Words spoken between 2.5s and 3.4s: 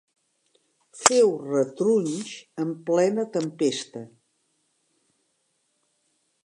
en plena